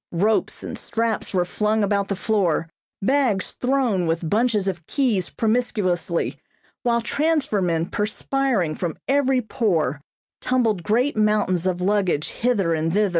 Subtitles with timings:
[0.13, 2.67] Ropes and straps were flung about the floor,
[3.03, 6.39] bags thrown with bunches of keys promiscuously,
[6.81, 10.01] while transfer men perspiring from every pore
[10.39, 13.09] tumbled great mountains of luggage hither and thither.